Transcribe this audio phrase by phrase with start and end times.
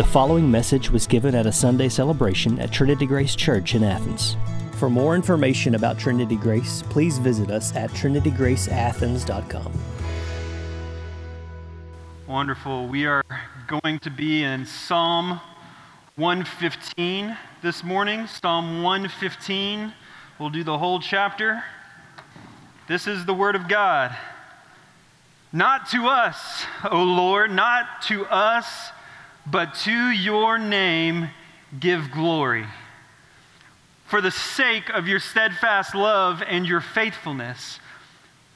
[0.00, 4.34] The following message was given at a Sunday celebration at Trinity Grace Church in Athens.
[4.76, 9.72] For more information about Trinity Grace, please visit us at trinitygraceathens.com.
[12.26, 12.88] Wonderful.
[12.88, 13.22] We are
[13.66, 15.38] going to be in Psalm
[16.16, 18.26] 115 this morning.
[18.26, 19.92] Psalm 115.
[20.38, 21.62] We'll do the whole chapter.
[22.88, 24.16] This is the Word of God.
[25.52, 28.92] Not to us, O Lord, not to us
[29.50, 31.30] but to your name
[31.78, 32.66] give glory.
[34.06, 37.78] For the sake of your steadfast love and your faithfulness,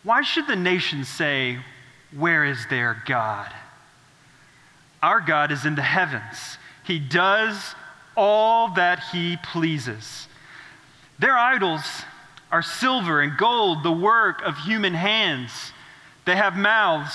[0.03, 1.59] why should the nations say,
[2.17, 3.53] Where is their God?
[5.03, 6.59] Our God is in the heavens.
[6.85, 7.75] He does
[8.17, 10.29] all that he pleases.
[11.19, 11.83] Their idols
[12.51, 15.73] are silver and gold, the work of human hands.
[16.25, 17.15] They have mouths,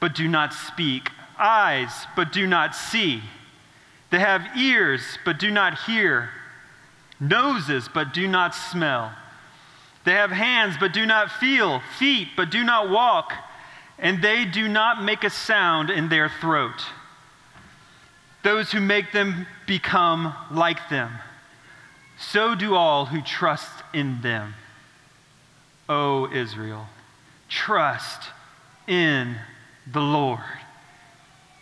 [0.00, 1.08] but do not speak
[1.42, 3.22] eyes, but do not see.
[4.10, 6.30] They have ears, but do not hear,
[7.18, 9.12] noses, but do not smell.
[10.04, 13.32] They have hands, but do not feel, feet, but do not walk,
[13.98, 16.84] and they do not make a sound in their throat.
[18.42, 21.12] Those who make them become like them.
[22.18, 24.54] So do all who trust in them.
[25.88, 26.86] O Israel,
[27.48, 28.28] trust
[28.86, 29.36] in
[29.90, 30.40] the Lord.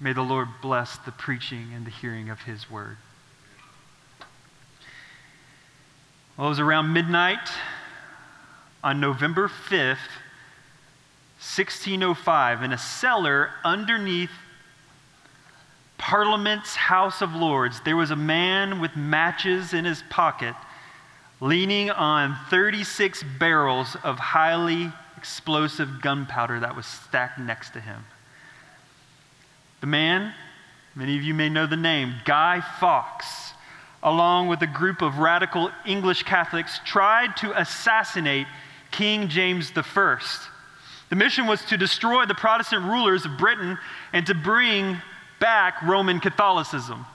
[0.00, 2.96] May the Lord bless the preaching and the hearing of his word.
[6.36, 7.48] Well, it was around midnight
[8.84, 9.98] on November 5th,
[11.40, 14.30] 1605, in a cellar underneath
[15.98, 20.54] Parliament's House of Lords, there was a man with matches in his pocket
[21.40, 28.04] leaning on 36 barrels of highly explosive gunpowder that was stacked next to him.
[29.80, 30.34] The man,
[30.94, 33.52] many of you may know the name, Guy Fawkes,
[34.02, 38.46] along with a group of radical English Catholics, tried to assassinate
[38.90, 40.18] King James I.
[41.10, 43.78] The mission was to destroy the Protestant rulers of Britain
[44.12, 45.00] and to bring
[45.40, 47.06] back Roman Catholicism.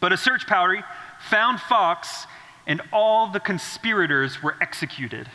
[0.00, 0.82] But a search party
[1.30, 2.26] found Fawkes,
[2.66, 5.28] and all the conspirators were executed.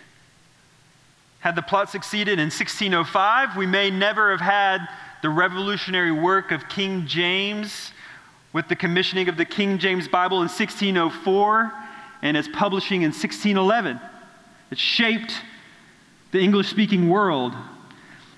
[1.39, 4.87] Had the plot succeeded in 1605, we may never have had
[5.21, 7.91] the revolutionary work of King James
[8.53, 11.73] with the commissioning of the King James Bible in 1604
[12.21, 13.99] and its publishing in 1611.
[14.71, 15.33] It shaped
[16.31, 17.53] the English speaking world.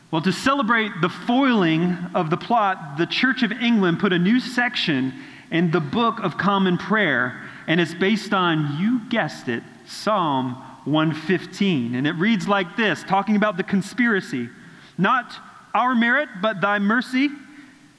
[0.09, 4.39] Well, to celebrate the foiling of the plot, the Church of England put a new
[4.39, 5.13] section
[5.51, 10.55] in the Book of Common Prayer, and it's based on, you guessed it, Psalm
[10.85, 11.95] 115.
[11.95, 14.49] And it reads like this, talking about the conspiracy.
[14.97, 15.33] Not
[15.73, 17.29] our merit, but thy mercy,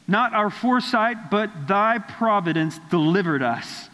[0.06, 3.88] not our foresight, but thy providence delivered us.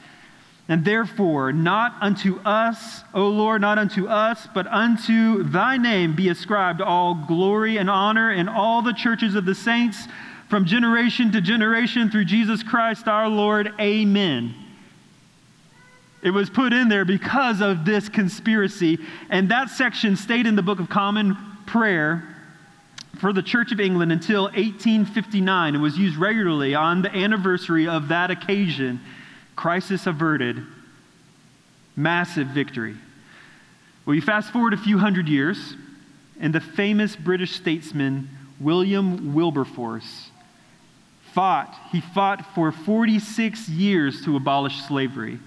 [0.69, 6.29] And therefore, not unto us, O Lord, not unto us, but unto thy name be
[6.29, 10.07] ascribed all glory and honor in all the churches of the saints
[10.49, 13.73] from generation to generation through Jesus Christ our Lord.
[13.81, 14.55] Amen.
[16.23, 18.99] It was put in there because of this conspiracy.
[19.31, 21.37] And that section stayed in the Book of Common
[21.67, 22.38] Prayer
[23.19, 28.09] for the Church of England until 1859 and was used regularly on the anniversary of
[28.09, 29.01] that occasion.
[29.57, 30.63] Crisis averted,
[31.97, 32.97] massive victory.
[34.07, 35.75] Well, you fast forward a few hundred years,
[36.41, 38.29] and the famous British statesman
[38.61, 40.31] William Wilberforce
[41.35, 41.75] fought.
[41.93, 45.39] He fought for 46 years to abolish slavery.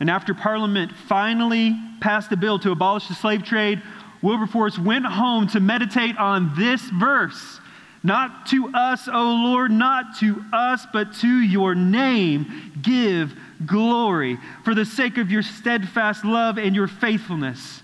[0.00, 3.82] And after Parliament finally passed a bill to abolish the slave trade,
[4.22, 7.60] Wilberforce went home to meditate on this verse
[8.02, 13.36] Not to us, O Lord, not to us, but to your name give
[13.66, 17.82] glory for the sake of your steadfast love and your faithfulness.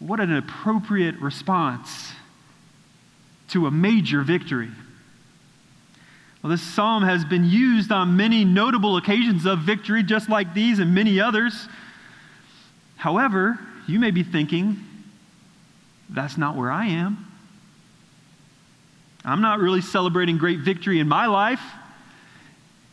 [0.00, 2.12] What an appropriate response
[3.48, 4.70] to a major victory.
[6.42, 10.78] Well, this psalm has been used on many notable occasions of victory, just like these
[10.78, 11.68] and many others.
[12.96, 14.78] However, you may be thinking,
[16.12, 17.26] that's not where I am.
[19.24, 21.60] I'm not really celebrating great victory in my life.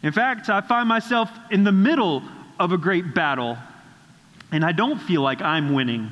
[0.04, 2.22] In fact, I find myself in the middle
[2.60, 3.58] of a great battle,
[4.52, 6.12] and I don't feel like I'm winning.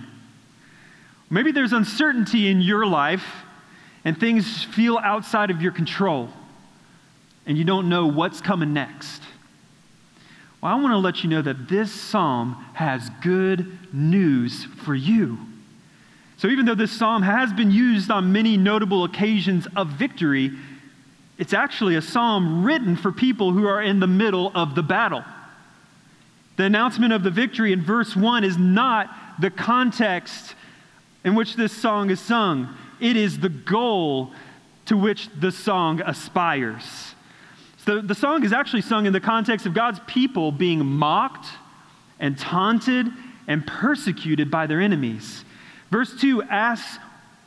[1.29, 3.25] Maybe there's uncertainty in your life,
[4.03, 6.29] and things feel outside of your control,
[7.45, 9.21] and you don't know what's coming next.
[10.61, 15.37] Well, I want to let you know that this psalm has good news for you.
[16.37, 20.51] So, even though this psalm has been used on many notable occasions of victory,
[21.37, 25.23] it's actually a psalm written for people who are in the middle of the battle.
[26.57, 29.09] The announcement of the victory in verse 1 is not
[29.39, 30.55] the context
[31.23, 34.31] in which this song is sung, it is the goal
[34.85, 37.15] to which the song aspires.
[37.85, 41.47] So the song is actually sung in the context of God's people being mocked
[42.19, 43.07] and taunted
[43.47, 45.43] and persecuted by their enemies.
[45.95, 46.99] Verse 2 asks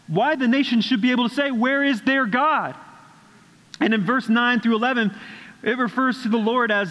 [0.07, 2.75] why the nation should be able to say, Where is their God?
[3.79, 5.15] And in verse 9 through 11,
[5.63, 6.91] it refers to the Lord as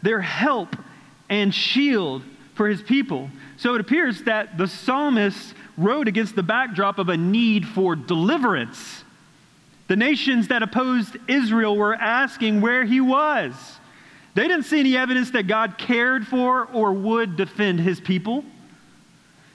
[0.00, 0.74] their help
[1.28, 2.22] and shield
[2.54, 3.28] for his people.
[3.58, 9.04] So it appears that the psalmist wrote against the backdrop of a need for deliverance.
[9.88, 13.52] The nations that opposed Israel were asking where he was.
[14.32, 18.42] They didn't see any evidence that God cared for or would defend his people.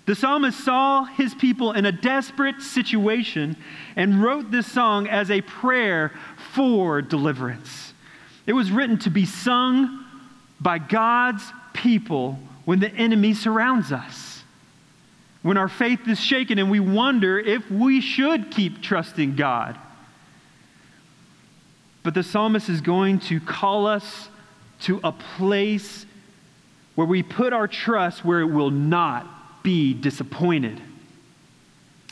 [0.10, 3.56] The psalmist saw his people in a desperate situation
[3.96, 6.14] and wrote this song as a prayer
[6.56, 7.94] for deliverance.
[8.48, 10.04] It was written to be sung
[10.60, 14.42] by God's people when the enemy surrounds us.
[15.44, 19.78] When our faith is shaken and we wonder if we should keep trusting God.
[22.02, 24.30] But the psalmist is going to call us
[24.82, 26.08] to a place
[26.96, 30.82] where we put our trust where it will not be disappointed.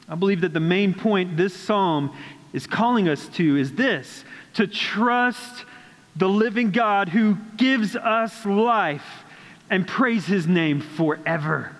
[0.09, 2.15] I believe that the main point this psalm
[2.53, 4.23] is calling us to is this
[4.53, 5.65] to trust
[6.15, 9.23] the living God who gives us life
[9.69, 11.75] and praise his name forever.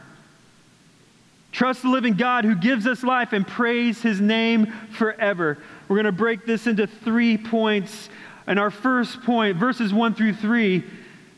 [1.51, 5.57] Trust the living God who gives us life and praise his name forever.
[5.87, 8.09] We're going to break this into three points.
[8.45, 10.83] And our first point, verses 1 through 3,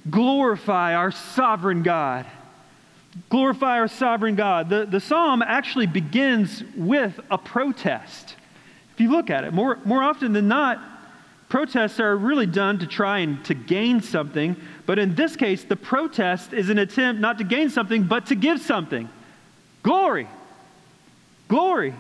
[0.09, 2.25] glorify our sovereign God.
[3.29, 4.69] Glorify our sovereign God.
[4.69, 8.35] The, the psalm actually begins with a protest.
[8.93, 10.79] If you look at it, more, more often than not,
[11.47, 14.55] protests are really done to try and to gain something.
[14.85, 18.35] But in this case, the protest is an attempt not to gain something, but to
[18.35, 19.09] give something.
[19.81, 20.27] Glory.
[21.47, 21.95] Glory.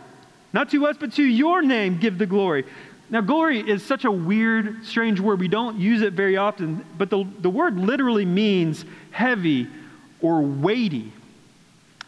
[0.53, 2.65] Not to us, but to your name give the glory.
[3.09, 5.39] Now, glory is such a weird, strange word.
[5.39, 9.67] We don't use it very often, but the, the word literally means heavy
[10.21, 11.11] or weighty.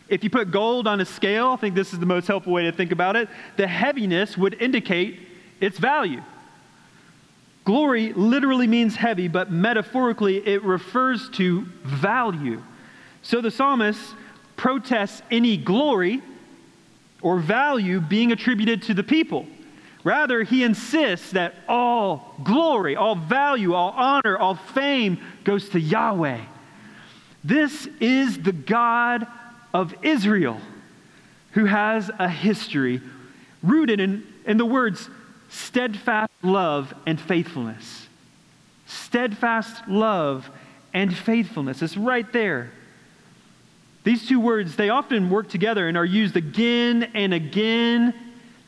[0.10, 2.64] If you put gold on a scale, I think this is the most helpful way
[2.64, 5.20] to think about it, the heaviness would indicate
[5.60, 6.22] its value.
[7.64, 12.62] Glory literally means heavy, but metaphorically it refers to value.
[13.22, 14.02] So the psalmist
[14.58, 16.22] protests any glory
[17.22, 19.46] or value being attributed to the people.
[20.04, 26.42] Rather, he insists that all glory, all value, all honor, all fame goes to Yahweh.
[27.44, 29.26] This is the God
[29.74, 30.60] of Israel
[31.52, 33.02] who has a history
[33.64, 35.10] rooted in, in the words
[35.50, 38.08] steadfast love and faithfulness.
[38.86, 40.50] Steadfast love
[40.94, 41.82] and faithfulness.
[41.82, 42.72] It's right there.
[44.04, 48.14] These two words, they often work together and are used again and again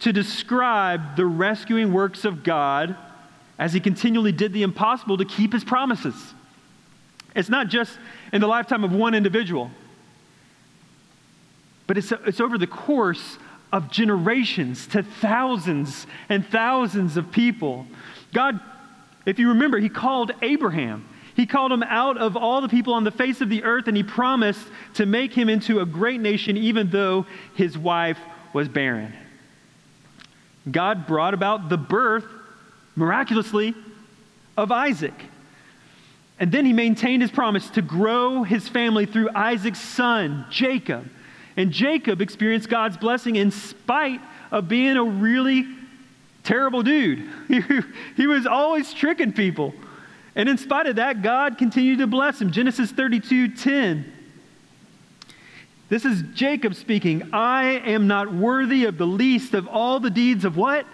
[0.01, 2.95] to describe the rescuing works of God
[3.57, 6.15] as he continually did the impossible to keep his promises.
[7.35, 7.97] It's not just
[8.31, 9.71] in the lifetime of one individual,
[11.87, 13.37] but it's, it's over the course
[13.71, 17.87] of generations to thousands and thousands of people.
[18.33, 18.59] God,
[19.25, 21.07] if you remember, He called Abraham.
[21.35, 23.97] He called him out of all the people on the face of the earth, and
[23.97, 27.25] He promised to make him into a great nation, even though
[27.55, 28.19] his wife
[28.53, 29.13] was barren.
[30.69, 32.25] God brought about the birth,
[32.95, 33.73] miraculously,
[34.55, 35.13] of Isaac.
[36.39, 41.09] And then he maintained his promise to grow his family through Isaac's son, Jacob.
[41.55, 44.21] And Jacob experienced God's blessing in spite
[44.51, 45.67] of being a really
[46.43, 47.29] terrible dude.
[48.17, 49.73] he was always tricking people.
[50.35, 52.51] And in spite of that, God continued to bless him.
[52.51, 54.11] Genesis 32 10.
[55.89, 57.29] This is Jacob speaking.
[57.33, 60.87] I am not worthy of the least of all the deeds of what?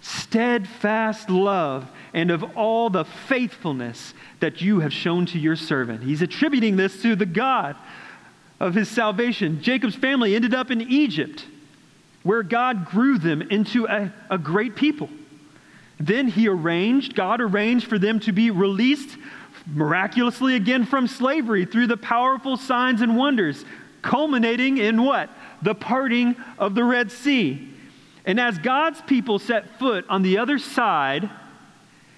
[0.00, 6.02] Steadfast love and of all the faithfulness that you have shown to your servant.
[6.02, 7.76] He's attributing this to the God
[8.58, 9.62] of his salvation.
[9.62, 11.46] Jacob's family ended up in Egypt,
[12.22, 15.08] where God grew them into a, a great people.
[15.98, 19.16] Then he arranged, God arranged for them to be released
[19.66, 23.64] miraculously again from slavery through the powerful signs and wonders,
[24.02, 25.30] culminating in what?
[25.62, 27.68] The parting of the Red Sea.
[28.24, 31.28] And as God's people set foot on the other side,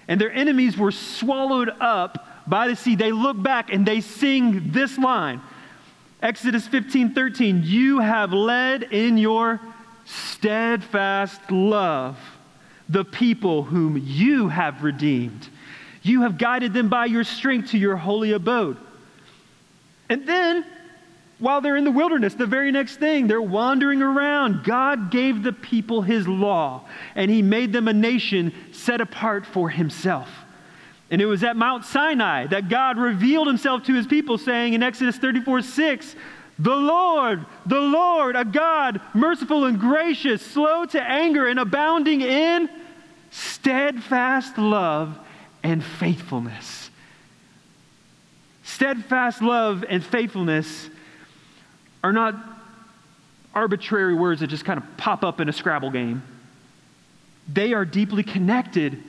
[0.07, 4.71] and their enemies were swallowed up by the sea, they look back and they sing
[4.71, 5.41] this line
[6.23, 9.59] Exodus 15 13, you have led in your
[10.05, 12.17] steadfast love
[12.87, 15.49] the people whom you have redeemed.
[16.01, 18.77] You have guided them by your strength to your holy abode.
[20.07, 20.65] And then,
[21.43, 24.63] while they're in the wilderness, the very next thing, they're wandering around.
[24.63, 26.85] God gave the people his law,
[27.15, 30.29] and he made them a nation set apart for himself.
[31.11, 34.81] And it was at Mount Sinai that God revealed himself to his people, saying in
[34.81, 36.15] Exodus 34 6,
[36.59, 42.69] the Lord, the Lord, a God merciful and gracious, slow to anger, and abounding in
[43.31, 45.19] steadfast love
[45.61, 46.89] and faithfulness.
[48.63, 50.89] Steadfast love and faithfulness
[52.03, 52.35] are not
[53.53, 56.23] arbitrary words that just kind of pop up in a Scrabble game.
[57.51, 59.01] They are deeply connected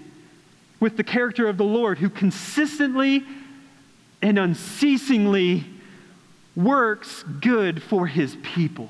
[0.81, 3.25] with the character of the Lord who consistently
[4.21, 5.65] and unceasingly
[6.57, 8.89] works good for his people.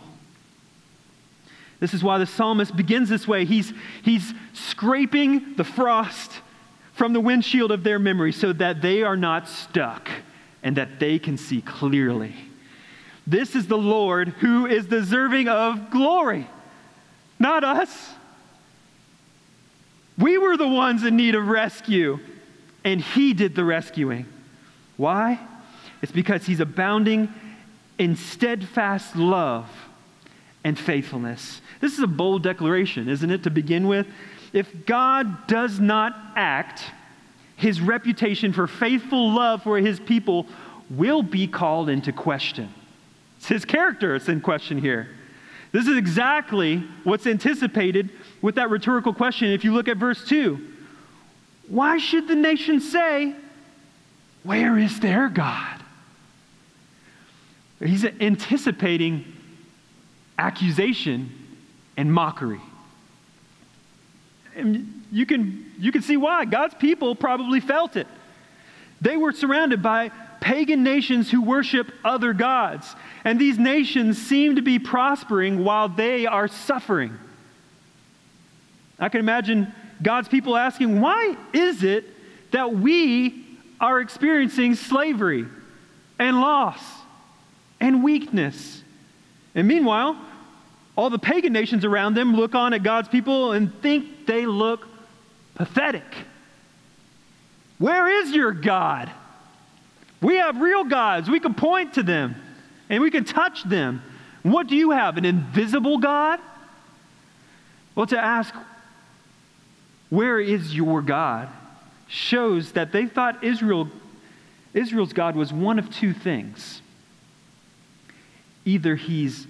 [1.81, 3.45] This is why the psalmist begins this way.
[3.45, 6.33] He's, he's scraping the frost
[6.93, 10.09] from the windshield of their memory so that they are not stuck
[10.63, 12.35] and that they can see clearly.
[13.27, 16.47] This is the Lord who is deserving of glory,
[17.39, 18.11] not us.
[20.19, 22.21] We were the ones in need of rescue,
[22.85, 24.27] and He did the rescuing.
[24.97, 25.41] Why?
[26.03, 27.33] It's because He's abounding
[27.99, 29.69] in steadfast love
[30.63, 31.61] and faithfulness.
[31.81, 34.07] This is a bold declaration, isn't it, to begin with?
[34.53, 36.85] If God does not act,
[37.57, 40.47] his reputation for faithful love for his people
[40.91, 42.73] will be called into question.
[43.45, 45.07] It's his character that's in question here.
[45.71, 48.09] This is exactly what's anticipated
[48.41, 49.51] with that rhetorical question.
[49.51, 50.59] If you look at verse 2,
[51.69, 53.35] why should the nation say,
[54.45, 55.83] Where is their God?
[57.81, 59.31] He's anticipating
[60.39, 61.31] accusation
[61.99, 62.63] and mockery.
[64.57, 66.47] And you can, you can see why.
[66.47, 68.07] God's people probably felt it.
[69.03, 72.95] They were surrounded by pagan nations who worship other gods.
[73.25, 77.19] And these nations seem to be prospering while they are suffering.
[78.99, 79.73] I can imagine
[80.03, 82.05] God's people asking, why is it
[82.53, 83.45] that we
[83.81, 85.47] are experiencing slavery
[86.19, 86.81] and loss
[87.81, 88.83] and weakness.
[89.55, 90.17] And meanwhile,
[90.97, 94.87] all the pagan nations around them look on at God's people and think they look
[95.55, 96.05] pathetic.
[97.79, 99.11] Where is your God?
[100.25, 101.29] We have real gods.
[101.29, 102.35] We can point to them
[102.89, 104.03] and we can touch them.
[104.43, 105.17] What do you have?
[105.17, 106.41] An invisible God?
[107.95, 108.53] Well, to ask,
[110.11, 111.49] where is your God?
[112.09, 113.89] shows that they thought Israel,
[114.73, 116.81] Israel's God was one of two things
[118.67, 119.47] either he's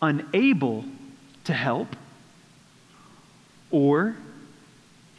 [0.00, 0.86] unable
[1.44, 1.94] to help
[3.70, 4.16] or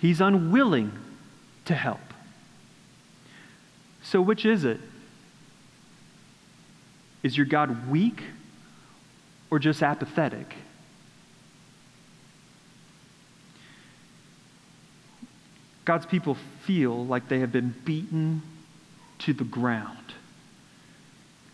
[0.01, 0.91] he's unwilling
[1.65, 2.12] to help.
[4.03, 4.79] So, which is it?
[7.23, 8.21] Is your God weak
[9.49, 10.55] or just apathetic?
[15.85, 18.41] God's people feel like they have been beaten
[19.19, 20.13] to the ground.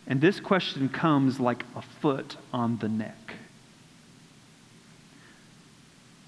[0.08, 3.36] And this question comes like a foot on the neck.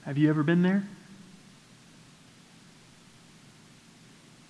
[0.04, 0.84] Have you ever been there?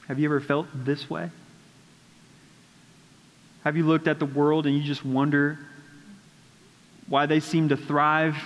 [0.08, 1.30] Have you ever felt this way?
[3.64, 5.60] Have you looked at the world and you just wonder
[7.08, 8.38] why they seem to thrive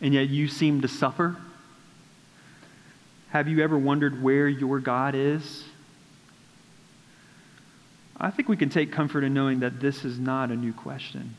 [0.00, 1.36] and yet you seem to suffer?
[3.30, 5.64] Have you ever wondered where your God is?
[8.18, 11.34] I think we can take comfort in knowing that this is not a new question.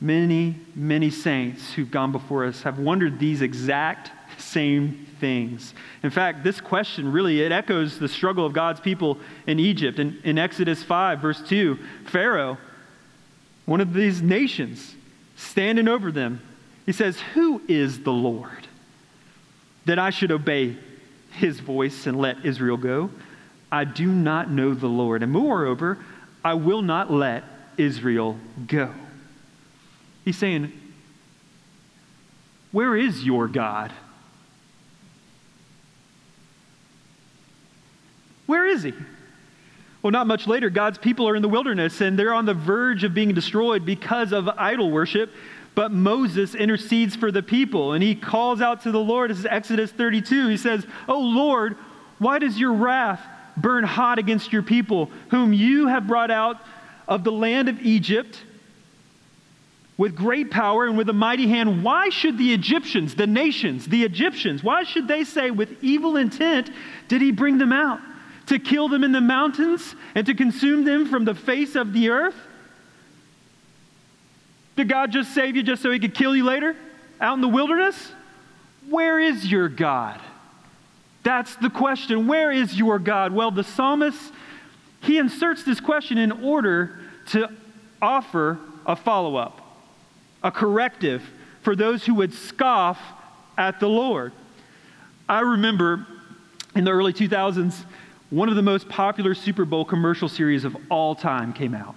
[0.00, 5.74] Many, many saints who've gone before us have wondered these exact same things.
[6.02, 9.98] In fact, this question really it echoes the struggle of God's people in Egypt.
[9.98, 12.58] In, in Exodus 5, verse 2, Pharaoh,
[13.66, 14.94] one of these nations,
[15.36, 16.40] standing over them,
[16.86, 18.68] he says, Who is the Lord
[19.86, 20.76] that I should obey
[21.32, 23.10] his voice and let Israel go?
[23.72, 25.22] I do not know the Lord.
[25.22, 25.98] And moreover,
[26.44, 27.44] I will not let
[27.76, 28.92] Israel go.
[30.24, 30.72] He's saying,
[32.70, 33.92] Where is your God?
[38.46, 38.92] Where is he?
[40.02, 43.04] Well, not much later, God's people are in the wilderness and they're on the verge
[43.04, 45.30] of being destroyed because of idol worship.
[45.74, 49.30] But Moses intercedes for the people and he calls out to the Lord.
[49.30, 50.48] This is Exodus 32.
[50.48, 51.76] He says, Oh Lord,
[52.18, 53.20] why does your wrath
[53.56, 56.60] burn hot against your people, whom you have brought out
[57.08, 58.42] of the land of Egypt?
[59.96, 64.02] with great power and with a mighty hand, why should the Egyptians, the nations, the
[64.02, 66.70] Egyptians, why should they say with evil intent
[67.06, 68.00] did he bring them out?
[68.46, 72.10] To kill them in the mountains and to consume them from the face of the
[72.10, 72.36] earth?
[74.76, 76.76] Did God just save you just so he could kill you later
[77.20, 78.12] out in the wilderness?
[78.90, 80.20] Where is your God?
[81.22, 82.26] That's the question.
[82.26, 83.32] Where is your God?
[83.32, 84.32] Well, the psalmist,
[85.00, 86.98] he inserts this question in order
[87.28, 87.50] to
[88.02, 89.60] offer a follow up
[90.44, 91.22] a corrective
[91.62, 93.00] for those who would scoff
[93.56, 94.32] at the Lord.
[95.26, 96.06] I remember
[96.76, 97.74] in the early 2000s,
[98.34, 101.94] one of the most popular Super Bowl commercial series of all time came out.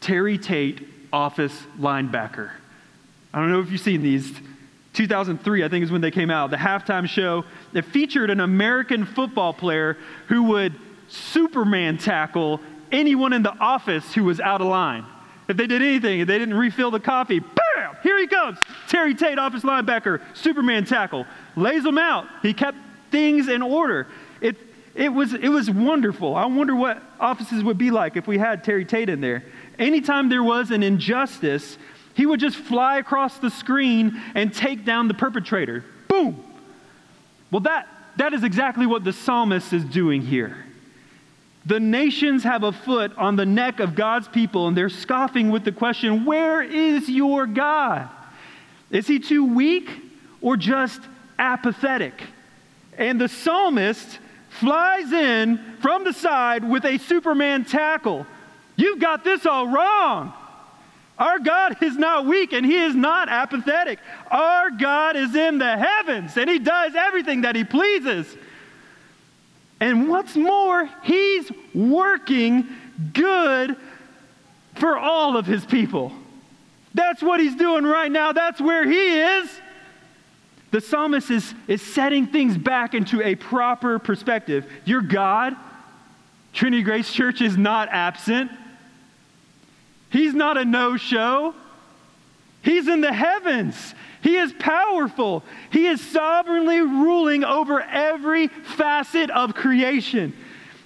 [0.00, 2.50] Terry Tate, office linebacker.
[3.32, 4.32] I don't know if you've seen these.
[4.92, 6.52] 2003, I think, is when they came out.
[6.52, 9.96] The halftime show that featured an American football player
[10.28, 10.74] who would
[11.08, 12.60] Superman tackle
[12.92, 15.04] anyone in the office who was out of line.
[15.48, 18.58] If they did anything, if they didn't refill the coffee, bam, here he comes.
[18.86, 22.28] Terry Tate, office linebacker, Superman tackle, lays them out.
[22.42, 22.78] He kept
[23.10, 24.06] things in order.
[24.94, 26.36] It, was, it was wonderful.
[26.36, 29.44] I wonder what offices would be like if we had Terry Tate in there.
[29.78, 31.76] Anytime there was an injustice,
[32.14, 35.84] he would just fly across the screen and take down the perpetrator.
[36.06, 36.44] Boom.
[37.50, 40.64] Well, that, that is exactly what the psalmist is doing here.
[41.66, 45.64] The nations have a foot on the neck of God's people, and they're scoffing with
[45.64, 48.08] the question Where is your God?
[48.90, 49.90] Is he too weak
[50.40, 51.00] or just
[51.38, 52.14] apathetic?
[52.96, 54.18] And the psalmist
[54.60, 58.26] flies in from the side with a Superman tackle.
[58.76, 60.32] You've got this all wrong.
[61.18, 63.98] Our God is not weak and He is not apathetic.
[64.30, 68.26] Our God is in the heavens and He does everything that He pleases.
[69.80, 72.66] And what's more, he's working
[73.12, 73.76] good
[74.76, 76.12] for all of his people.
[76.94, 78.32] That's what he's doing right now.
[78.32, 79.60] That's where he is.
[80.74, 84.66] The psalmist is, is setting things back into a proper perspective.
[84.84, 85.54] Your God,
[86.52, 88.50] Trinity Grace Church, is not absent.
[90.10, 91.54] He's not a no show.
[92.62, 93.94] He's in the heavens.
[94.20, 95.44] He is powerful.
[95.70, 100.32] He is sovereignly ruling over every facet of creation.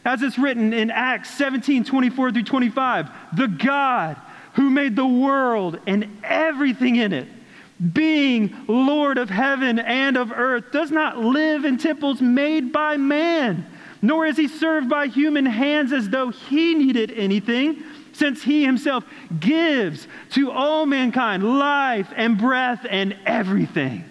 [0.05, 4.19] As it's written in Acts 17 24 through 25, the God
[4.53, 7.29] who made the world and everything in it,
[7.93, 13.67] being Lord of heaven and of earth, does not live in temples made by man,
[14.03, 19.05] nor is he served by human hands as though he needed anything since he himself
[19.39, 24.05] gives to all mankind life and breath and everything.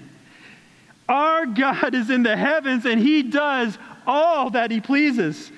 [1.09, 5.51] Our God is in the heavens and he does all that he pleases.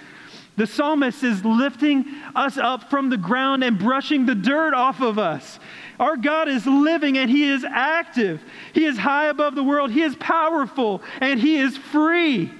[0.59, 2.03] The psalmist is lifting
[2.35, 5.57] us up from the ground and brushing the dirt off of us.
[6.01, 8.41] Our God is living and He is active.
[8.73, 9.89] He is high above the world.
[9.89, 12.51] He is powerful and He is free.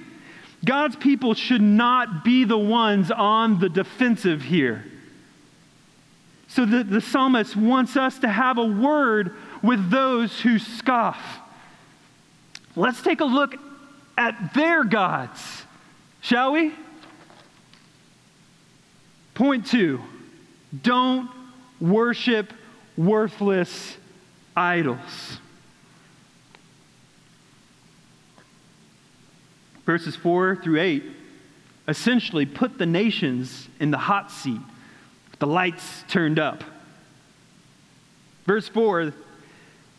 [0.64, 4.86] God's people should not be the ones on the defensive here.
[6.48, 11.20] So the, the psalmist wants us to have a word with those who scoff.
[12.74, 13.56] Let's take a look
[14.16, 15.64] at their gods,
[16.22, 16.72] shall we?
[19.40, 20.02] Point two
[20.82, 21.30] don't
[21.80, 22.52] worship
[22.98, 23.96] worthless
[24.54, 25.38] idols.
[29.86, 31.04] Verses 4 through 8
[31.88, 34.60] essentially put the nations in the hot seat
[35.38, 36.62] the lights turned up.
[38.44, 39.14] Verse 4,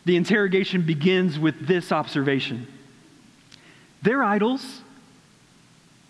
[0.04, 2.68] the interrogation begins with this observation
[4.02, 4.82] Their idols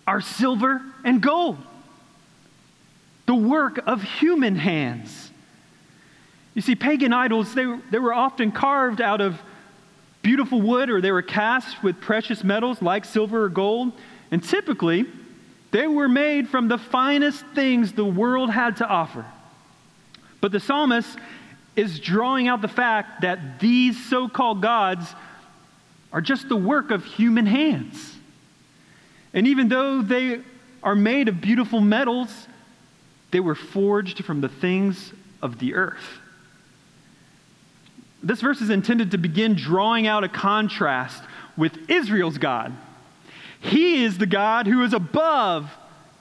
[0.05, 1.57] are silver and gold,
[3.25, 5.31] the work of human hands.
[6.53, 9.39] You see, pagan idols, they, they were often carved out of
[10.21, 13.91] beautiful wood or they were cast with precious metals like silver or gold.
[14.31, 15.05] And typically,
[15.71, 19.25] they were made from the finest things the world had to offer.
[20.41, 21.17] But the psalmist
[21.75, 25.13] is drawing out the fact that these so called gods
[26.11, 28.15] are just the work of human hands.
[29.33, 30.41] And even though they
[30.83, 32.47] are made of beautiful metals,
[33.33, 36.19] they were forged from the things of the earth.
[38.21, 41.21] This verse is intended to begin drawing out a contrast
[41.57, 42.71] with Israel's God.
[43.59, 45.69] He is the God who is above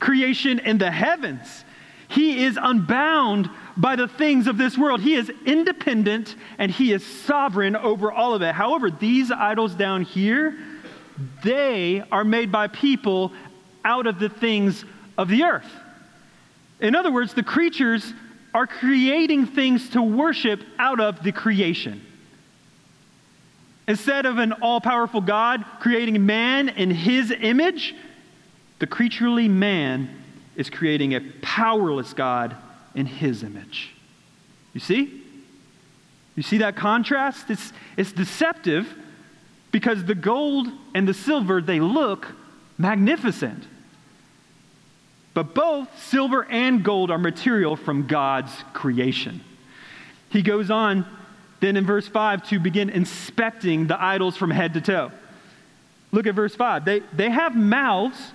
[0.00, 1.64] creation in the heavens.
[2.08, 5.02] He is unbound by the things of this world.
[5.02, 8.54] He is independent and he is sovereign over all of it.
[8.54, 10.58] However, these idols down here,
[11.44, 13.32] they are made by people
[13.84, 14.84] out of the things
[15.18, 15.70] of the earth.
[16.82, 18.12] In other words, the creatures
[18.52, 22.04] are creating things to worship out of the creation.
[23.88, 27.94] Instead of an all powerful God creating man in his image,
[28.80, 30.10] the creaturely man
[30.56, 32.56] is creating a powerless God
[32.94, 33.94] in his image.
[34.74, 35.22] You see?
[36.34, 37.48] You see that contrast?
[37.48, 38.92] It's, it's deceptive
[39.70, 42.26] because the gold and the silver, they look
[42.76, 43.64] magnificent.
[45.34, 49.40] But both silver and gold are material from God's creation.
[50.28, 51.06] He goes on
[51.60, 55.12] then in verse 5 to begin inspecting the idols from head to toe.
[56.10, 56.84] Look at verse 5.
[56.84, 58.32] They, they have mouths,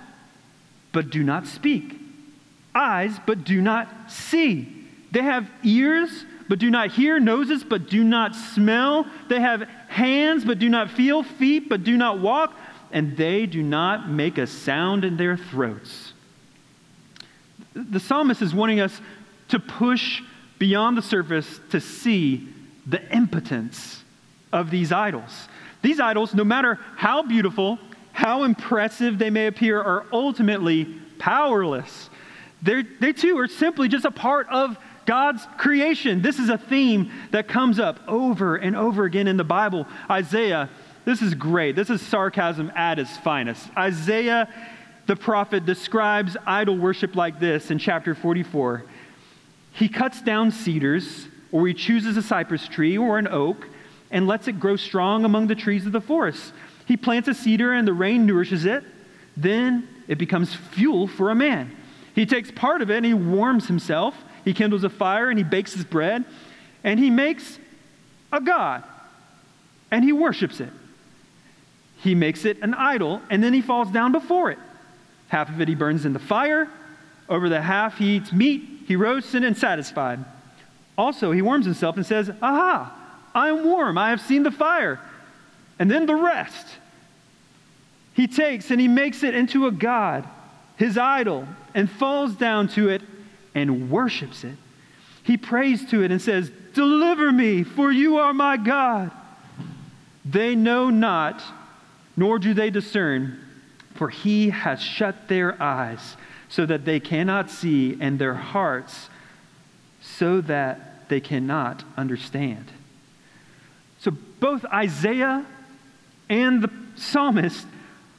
[0.92, 1.94] but do not speak,
[2.74, 4.86] eyes, but do not see.
[5.12, 9.06] They have ears, but do not hear, noses, but do not smell.
[9.28, 12.56] They have hands, but do not feel, feet, but do not walk,
[12.90, 16.07] and they do not make a sound in their throats
[17.74, 19.00] the psalmist is wanting us
[19.48, 20.22] to push
[20.58, 22.48] beyond the surface to see
[22.86, 24.02] the impotence
[24.52, 25.48] of these idols.
[25.82, 27.78] These idols, no matter how beautiful,
[28.12, 30.86] how impressive they may appear, are ultimately
[31.18, 32.10] powerless.
[32.62, 34.76] They're, they too are simply just a part of
[35.06, 36.20] God's creation.
[36.20, 39.86] This is a theme that comes up over and over again in the Bible.
[40.10, 40.68] Isaiah,
[41.04, 41.76] this is great.
[41.76, 43.70] This is sarcasm at its finest.
[43.76, 44.48] Isaiah
[45.08, 48.84] the prophet describes idol worship like this in chapter 44.
[49.72, 53.66] He cuts down cedars, or he chooses a cypress tree or an oak,
[54.10, 56.52] and lets it grow strong among the trees of the forest.
[56.84, 58.84] He plants a cedar, and the rain nourishes it.
[59.34, 61.74] Then it becomes fuel for a man.
[62.14, 64.14] He takes part of it and he warms himself.
[64.44, 66.26] He kindles a fire and he bakes his bread,
[66.84, 67.58] and he makes
[68.30, 68.84] a god,
[69.90, 70.70] and he worships it.
[72.02, 74.58] He makes it an idol, and then he falls down before it.
[75.28, 76.68] Half of it he burns in the fire.
[77.28, 78.62] Over the half he eats meat.
[78.86, 80.24] He roasts it and satisfied.
[80.96, 82.92] Also, he warms himself and says, Aha,
[83.34, 83.96] I am warm.
[83.98, 84.98] I have seen the fire.
[85.78, 86.66] And then the rest.
[88.14, 90.28] He takes and he makes it into a god,
[90.76, 93.02] his idol, and falls down to it
[93.54, 94.56] and worships it.
[95.22, 99.10] He prays to it and says, Deliver me, for you are my God.
[100.24, 101.42] They know not,
[102.16, 103.38] nor do they discern
[103.98, 106.16] for he has shut their eyes
[106.48, 109.10] so that they cannot see, and their hearts
[110.00, 112.64] so that they cannot understand.
[113.98, 115.44] So both Isaiah
[116.28, 117.66] and the psalmist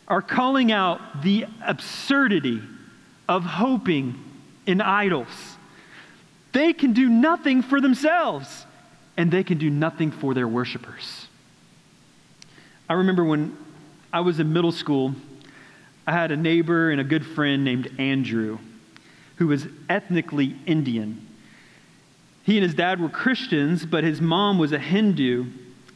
[0.07, 2.61] are calling out the absurdity
[3.29, 4.15] of hoping
[4.65, 5.55] in idols.
[6.51, 8.65] They can do nothing for themselves,
[9.15, 11.27] and they can do nothing for their worshipers.
[12.89, 13.57] I remember when
[14.11, 15.15] I was in middle school
[16.09, 18.57] I had a neighbor and a good friend named Andrew
[19.35, 21.27] who was ethnically Indian.
[22.41, 25.45] He and his dad were Christians, but his mom was a Hindu.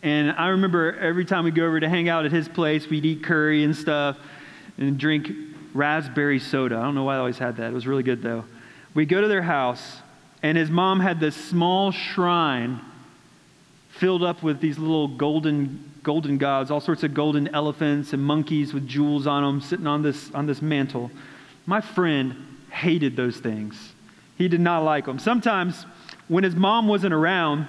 [0.04, 3.06] And I remember every time we go over to hang out at his place, we'd
[3.06, 4.19] eat curry and stuff
[4.78, 5.32] and drink
[5.73, 6.78] raspberry soda.
[6.78, 7.71] I don't know why I always had that.
[7.71, 8.45] It was really good, though.
[8.93, 9.97] We'd go to their house,
[10.43, 12.82] and his mom had this small shrine
[13.89, 18.74] filled up with these little golden golden gods, all sorts of golden elephants and monkeys
[18.74, 21.10] with jewels on them sitting on this, on this mantle.
[21.66, 22.36] My friend
[22.70, 23.94] hated those things.
[24.38, 25.18] He did not like them.
[25.18, 25.86] Sometimes,
[26.28, 27.68] when his mom wasn't around,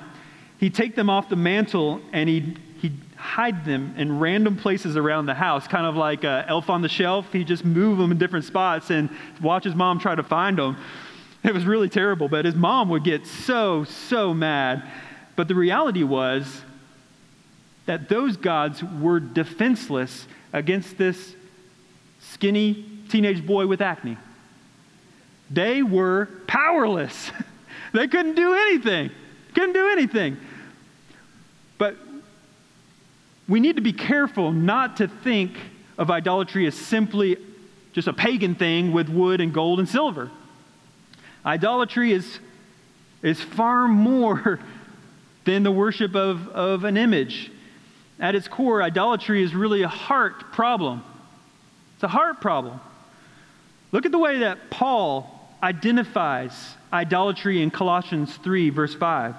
[0.58, 5.26] he'd take them off the mantle and he'd, he'd hide them in random places around
[5.26, 7.32] the house, kind of like a elf on the shelf.
[7.32, 10.76] He'd just move them in different spots and watch his mom try to find them.
[11.44, 14.82] It was really terrible, but his mom would get so, so mad.
[15.36, 16.62] But the reality was,
[17.86, 21.34] that those gods were defenseless against this
[22.20, 24.16] skinny teenage boy with acne.
[25.50, 27.30] They were powerless.
[27.92, 29.10] they couldn't do anything.
[29.54, 30.36] Couldn't do anything.
[31.78, 31.96] But
[33.48, 35.56] we need to be careful not to think
[35.98, 37.36] of idolatry as simply
[37.92, 40.30] just a pagan thing with wood and gold and silver.
[41.46, 42.38] Idolatry is,
[43.22, 44.58] is far more
[45.44, 47.50] than the worship of, of an image.
[48.20, 51.02] At its core, idolatry is really a heart problem.
[51.94, 52.80] It's a heart problem.
[53.92, 55.30] Look at the way that Paul
[55.62, 59.34] identifies idolatry in Colossians 3, verse 5.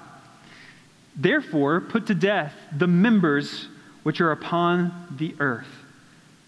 [1.14, 3.68] Therefore, put to death the members
[4.02, 5.68] which are upon the earth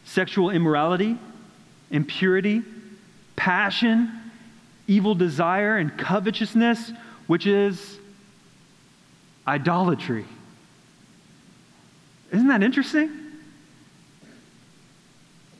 [0.04, 1.18] sexual immorality,
[1.90, 2.62] impurity,
[3.36, 4.10] passion,
[4.86, 6.92] evil desire, and covetousness,
[7.26, 7.98] which is
[9.46, 10.24] idolatry.
[12.32, 13.10] Isn't that interesting?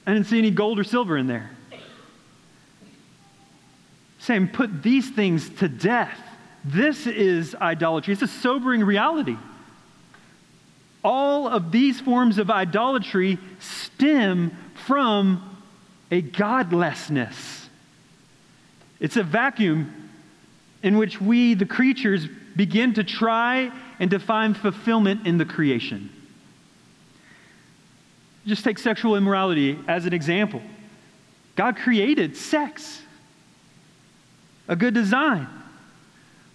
[0.07, 1.50] I didn't see any gold or silver in there.
[4.20, 6.18] Saying, put these things to death.
[6.64, 8.12] This is idolatry.
[8.12, 9.37] It's a sobering reality.
[11.04, 15.62] All of these forms of idolatry stem from
[16.11, 17.68] a godlessness.
[19.00, 20.11] It's a vacuum
[20.83, 22.26] in which we, the creatures,
[22.57, 26.11] begin to try and to find fulfillment in the creation.
[28.48, 30.62] Just take sexual immorality as an example.
[31.54, 33.02] God created sex,
[34.68, 35.46] a good design.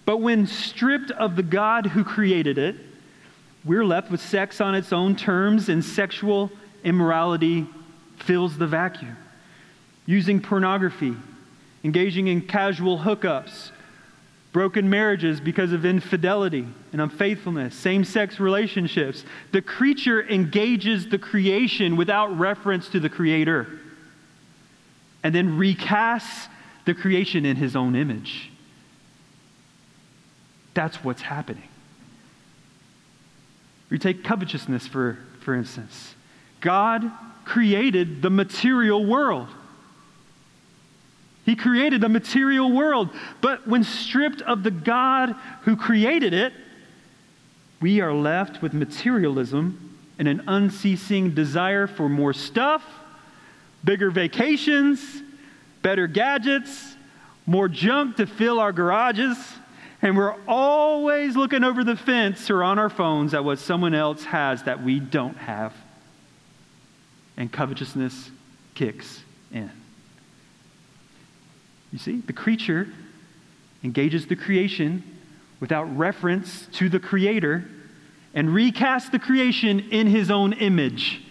[0.04, 2.78] But when stripped of the God who created it,
[3.64, 6.52] we're left with sex on its own terms, and sexual
[6.84, 7.68] immorality
[8.18, 9.16] fills the vacuum.
[10.08, 11.16] Using pornography,
[11.84, 13.70] engaging in casual hookups,
[14.54, 19.26] broken marriages because of infidelity and unfaithfulness, same sex relationships.
[19.52, 23.68] The creature engages the creation without reference to the creator
[25.24, 26.48] and then recasts
[26.86, 28.52] the creation in his own image.
[30.74, 31.68] That's what's happening.
[33.90, 36.16] We take covetousness, for, for instance.
[36.62, 37.12] God
[37.46, 39.48] created the material world.
[41.46, 43.10] He created the material world,
[43.42, 46.54] but when stripped of the God who created it,
[47.82, 52.84] we are left with materialism and an unceasing desire for more stuff,
[53.84, 55.22] bigger vacations,
[55.82, 56.96] better gadgets,
[57.46, 59.38] more junk to fill our garages,
[60.02, 64.24] and we're always looking over the fence or on our phones at what someone else
[64.26, 65.74] has that we don't have.
[67.36, 68.30] And covetousness
[68.76, 69.72] kicks in.
[71.94, 72.88] You see, the creature
[73.84, 75.04] engages the creation
[75.60, 77.66] without reference to the creator
[78.34, 81.22] and recasts the creation in his own image.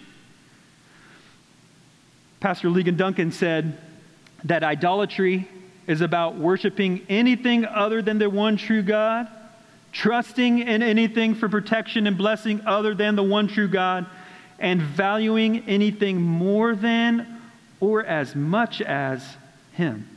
[2.39, 3.77] Pastor Ligon Duncan said
[4.45, 5.49] that idolatry
[5.89, 9.27] is about worshiping anything other than the one true God,
[9.91, 14.07] trusting in anything for protection and blessing other than the one true God,
[14.61, 17.43] and valuing anything more than
[17.81, 19.37] or as much as
[19.73, 20.09] Him.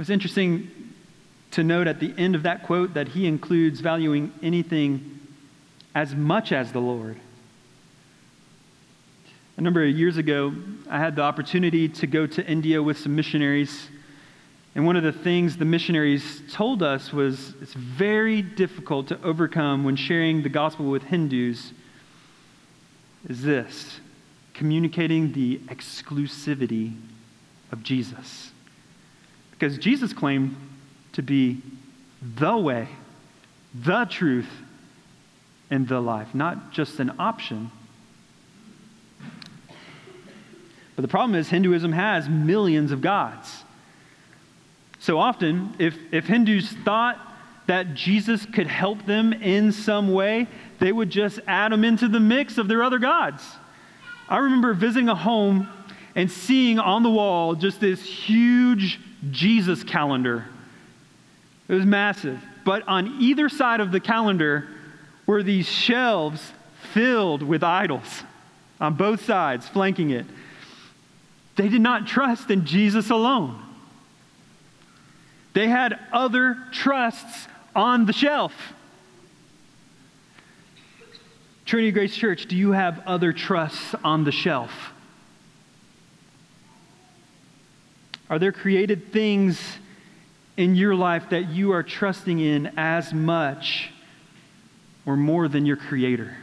[0.00, 0.70] It was interesting
[1.50, 5.20] to note at the end of that quote that he includes valuing anything
[5.94, 7.20] as much as the Lord.
[9.58, 10.54] A number of years ago,
[10.88, 13.88] I had the opportunity to go to India with some missionaries.
[14.74, 19.84] And one of the things the missionaries told us was it's very difficult to overcome
[19.84, 21.74] when sharing the gospel with Hindus
[23.28, 24.00] is this
[24.54, 26.96] communicating the exclusivity
[27.70, 28.49] of Jesus.
[29.60, 30.56] Because Jesus claimed
[31.12, 31.62] to be
[32.20, 32.88] the way,
[33.72, 34.50] the truth,
[35.70, 37.70] and the life, not just an option
[41.00, 43.64] But the problem is, Hinduism has millions of gods.
[44.98, 47.18] So often, if, if Hindus thought
[47.68, 50.46] that Jesus could help them in some way,
[50.78, 53.42] they would just add him into the mix of their other gods.
[54.28, 55.70] I remember visiting a home
[56.14, 60.46] and seeing on the wall just this huge Jesus calendar.
[61.68, 62.40] It was massive.
[62.64, 64.68] But on either side of the calendar
[65.26, 66.52] were these shelves
[66.92, 68.24] filled with idols
[68.80, 70.26] on both sides, flanking it.
[71.56, 73.62] They did not trust in Jesus alone.
[75.52, 78.52] They had other trusts on the shelf.
[81.66, 84.89] Trinity Grace Church, do you have other trusts on the shelf?
[88.30, 89.60] Are there created things
[90.56, 93.90] in your life that you are trusting in as much
[95.04, 96.36] or more than your Creator?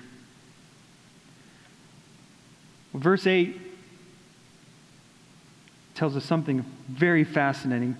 [2.91, 3.62] Well, verse 8
[5.95, 7.95] tells us something very fascinating.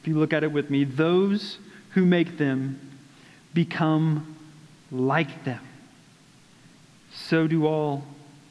[0.00, 1.58] If you look at it with me, those
[1.90, 2.78] who make them
[3.52, 4.36] become
[4.92, 5.66] like them.
[7.12, 8.04] So do all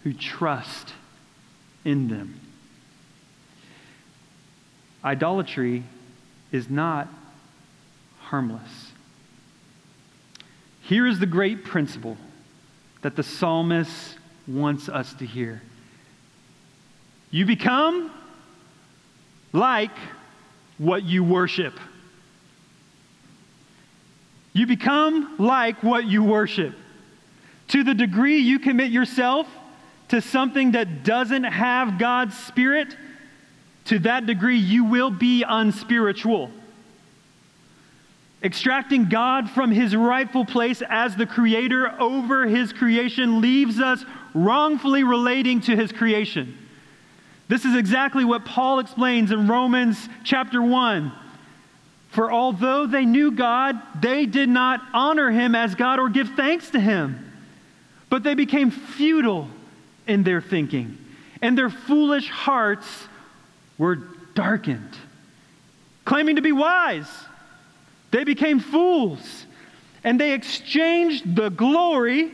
[0.04, 0.94] who trust
[1.86, 2.42] in them.
[5.04, 5.84] Idolatry
[6.52, 7.08] is not
[8.20, 8.92] harmless.
[10.82, 12.18] Here is the great principle
[13.02, 15.62] that the psalmist wants us to hear.
[17.30, 18.12] You become
[19.54, 19.92] like
[20.78, 21.78] what you worship.
[24.54, 26.74] You become like what you worship.
[27.70, 29.48] To the degree you commit yourself
[30.08, 32.96] to something that doesn't have God's Spirit,
[33.88, 36.52] to that degree you will be unspiritual.
[38.44, 45.04] Extracting God from his rightful place as the creator over his creation leaves us wrongfully
[45.04, 46.58] relating to his creation.
[47.48, 51.12] This is exactly what Paul explains in Romans chapter 1.
[52.10, 56.70] For although they knew God, they did not honor him as God or give thanks
[56.72, 57.32] to him,
[58.10, 59.48] but they became futile
[60.08, 60.98] in their thinking,
[61.42, 63.08] and their foolish hearts
[63.78, 63.96] were
[64.34, 64.98] darkened.
[66.06, 67.10] Claiming to be wise,
[68.12, 69.46] they became fools,
[70.04, 72.32] and they exchanged the glory,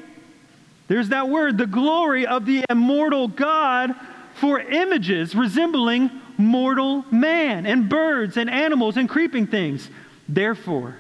[0.88, 3.96] there's that word, the glory of the immortal God
[4.36, 9.90] for images resembling mortal man and birds and animals and creeping things.
[10.28, 10.98] Therefore,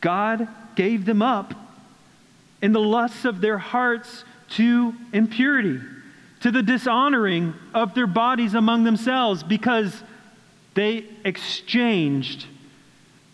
[0.00, 1.54] God gave them up
[2.60, 5.80] in the lusts of their hearts to impurity,
[6.44, 10.02] to the dishonoring of their bodies among themselves, because
[10.74, 12.44] they exchanged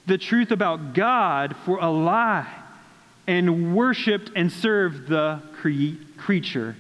[0.07, 2.47] the truth about God for a lie
[3.27, 6.77] and worshiped and served the cre- creature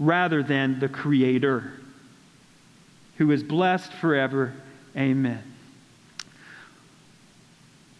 [0.00, 1.70] rather than the Creator,
[3.18, 4.52] who is blessed forever.
[4.96, 5.44] Amen.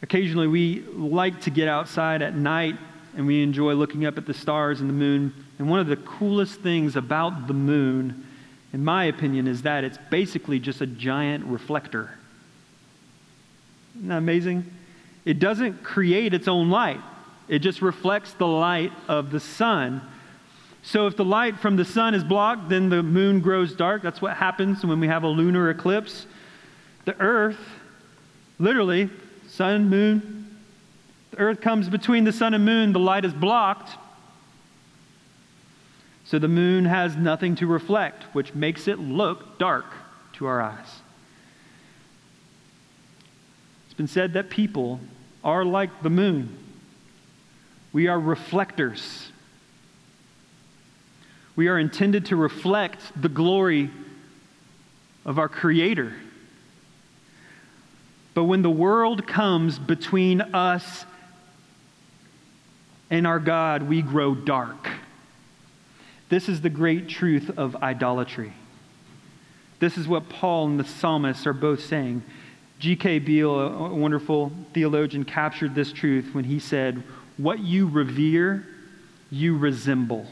[0.03, 2.75] Occasionally, we like to get outside at night
[3.17, 5.33] and we enjoy looking up at the stars and the moon.
[5.59, 8.27] And one of the coolest things about the moon,
[8.73, 12.11] in my opinion, is that it's basically just a giant reflector.
[13.97, 14.71] Isn't that amazing?
[15.25, 17.01] It doesn't create its own light,
[17.49, 20.03] it just reflects the light of the sun.
[20.83, 24.03] So if the light from the sun is blocked, then the moon grows dark.
[24.03, 26.27] That's what happens when we have a lunar eclipse.
[27.07, 27.59] The earth,
[28.59, 29.09] literally,
[29.49, 30.34] sun, moon,
[31.39, 33.99] earth comes between the sun and moon, the light is blocked.
[36.25, 39.87] So the moon has nothing to reflect, which makes it look dark
[40.35, 41.01] to our eyes.
[43.87, 45.01] It's been said that people
[45.43, 46.57] are like the moon.
[47.93, 49.31] We are reflectors
[51.57, 53.91] we are intended to reflect the glory
[55.25, 56.13] of our Creator.
[58.35, 61.07] But when the world comes between us
[63.15, 64.89] and our God, we grow dark.
[66.31, 68.53] This is the great truth of idolatry.
[69.79, 72.25] This is what Paul and the psalmist are both saying.
[72.81, 73.21] G.K.
[73.21, 77.05] Beale, a wonderful theologian, captured this truth when he said,
[77.37, 78.67] What you revere,
[79.31, 80.27] you resemble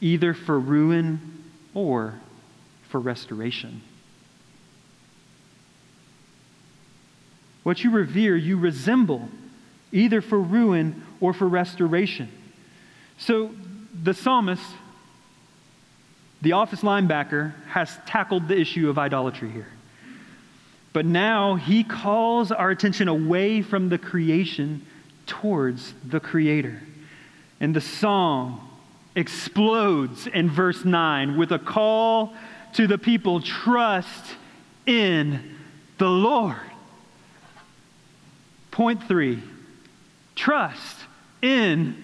[0.00, 1.42] either for ruin
[1.74, 2.14] or
[2.88, 3.82] for restoration.
[7.64, 9.28] What you revere, you resemble,
[9.90, 12.28] either for ruin or for restoration.
[13.16, 13.50] So
[14.02, 14.62] the psalmist,
[16.42, 19.68] the office linebacker, has tackled the issue of idolatry here.
[20.92, 24.84] But now he calls our attention away from the creation
[25.24, 26.82] towards the Creator.
[27.58, 28.68] And the song
[29.16, 32.34] explodes in verse 9 with a call
[32.74, 34.36] to the people trust
[34.84, 35.56] in
[35.96, 36.58] the Lord.
[38.70, 39.42] Point three
[40.34, 40.98] trust
[41.44, 42.02] in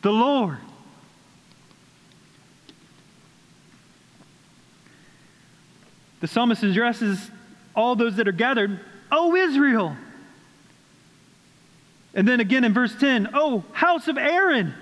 [0.00, 0.56] the Lord.
[6.20, 7.30] The psalmist addresses
[7.76, 8.80] all those that are gathered,
[9.12, 9.94] O Israel.
[12.14, 14.72] And then again in verse 10, Oh, house of Aaron.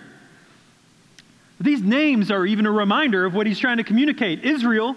[1.60, 4.44] These names are even a reminder of what he's trying to communicate.
[4.44, 4.94] Israel,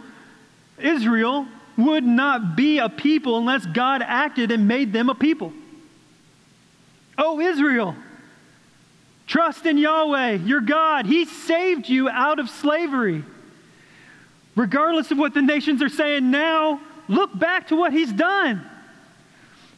[0.77, 5.51] Israel would not be a people unless God acted and made them a people.
[7.17, 7.95] Oh, Israel,
[9.30, 11.05] trust in Yahweh, your God.
[11.05, 13.23] He saved you out of slavery.
[14.55, 18.61] Regardless of what the nations are saying now, look back to what he's done.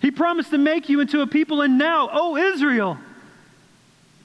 [0.02, 2.98] He promised to make you into a people, and now, oh, Israel,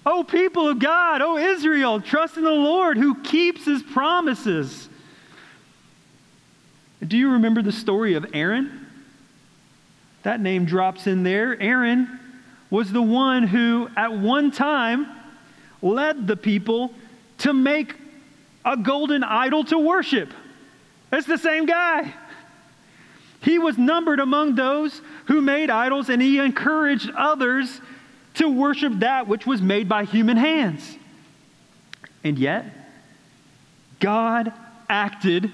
[0.09, 4.89] Oh, people of God, oh, Israel, trust in the Lord who keeps his promises.
[7.05, 8.87] Do you remember the story of Aaron?
[10.27, 11.57] that name drops in there.
[11.61, 12.18] Aaron
[12.71, 15.07] was the one who, at one time,
[15.83, 16.93] led the people
[17.39, 17.95] to make
[18.64, 20.33] a golden idol to worship.
[21.12, 22.12] It's the same guy.
[23.41, 27.81] He was numbered among those who made idols, and he encouraged others
[28.35, 30.99] to worship that which was made by human hands.
[32.25, 32.67] And yet,
[34.01, 34.53] God
[34.89, 35.51] acted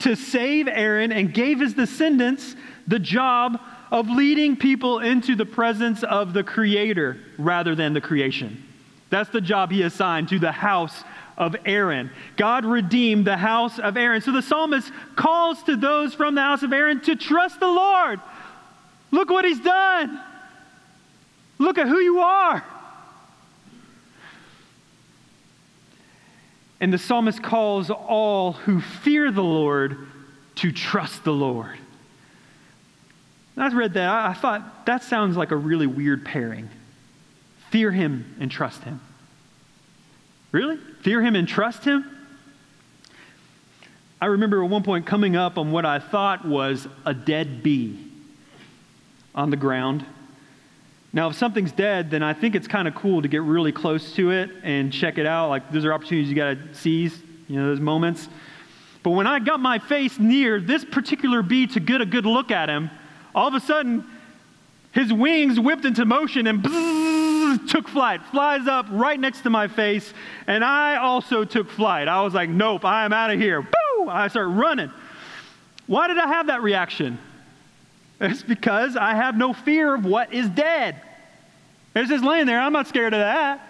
[0.00, 2.54] to save Aaron and gave his descendants
[2.86, 3.60] the job
[3.94, 8.60] of leading people into the presence of the Creator rather than the creation.
[9.08, 11.04] That's the job he assigned to the house
[11.38, 12.10] of Aaron.
[12.36, 14.20] God redeemed the house of Aaron.
[14.20, 18.20] So the psalmist calls to those from the house of Aaron to trust the Lord.
[19.12, 20.20] Look what he's done.
[21.58, 22.64] Look at who you are.
[26.80, 29.98] And the psalmist calls all who fear the Lord
[30.56, 31.78] to trust the Lord.
[33.56, 36.68] I read that, I thought that sounds like a really weird pairing.
[37.70, 39.00] Fear him and trust him.
[40.52, 40.76] Really?
[41.02, 42.04] Fear him and trust him?
[44.20, 47.98] I remember at one point coming up on what I thought was a dead bee
[49.34, 50.04] on the ground.
[51.12, 54.14] Now, if something's dead, then I think it's kind of cool to get really close
[54.14, 55.48] to it and check it out.
[55.48, 57.16] Like, those are opportunities you got to seize,
[57.48, 58.28] you know, those moments.
[59.02, 62.50] But when I got my face near this particular bee to get a good look
[62.50, 62.90] at him,
[63.34, 64.04] all of a sudden,
[64.92, 69.66] his wings whipped into motion and bzzz, took flight, flies up right next to my
[69.66, 70.14] face,
[70.46, 72.06] and I also took flight.
[72.06, 73.60] I was like, nope, I am out of here.
[73.60, 74.08] Boo!
[74.08, 74.92] I start running.
[75.88, 77.18] Why did I have that reaction?
[78.20, 81.00] It's because I have no fear of what is dead.
[81.96, 82.60] It's just laying there.
[82.60, 83.68] I'm not scared of that.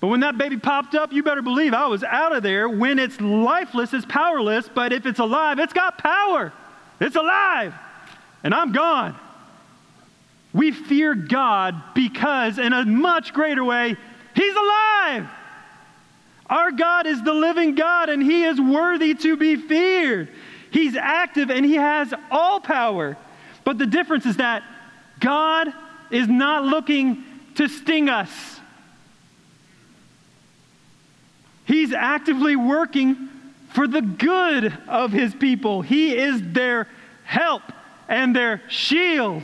[0.00, 2.68] But when that baby popped up, you better believe I was out of there.
[2.68, 6.52] When it's lifeless, it's powerless, but if it's alive, it's got power.
[7.00, 7.74] It's alive
[8.42, 9.18] and I'm gone.
[10.52, 13.96] We fear God because, in a much greater way,
[14.34, 15.28] He's alive.
[16.48, 20.28] Our God is the living God, and He is worthy to be feared.
[20.70, 23.16] He's active and He has all power.
[23.64, 24.62] But the difference is that
[25.20, 25.68] God
[26.10, 27.24] is not looking
[27.54, 28.30] to sting us,
[31.64, 33.28] He's actively working
[33.72, 35.80] for the good of His people.
[35.80, 36.88] He is their
[37.24, 37.62] help
[38.08, 39.42] and their shield.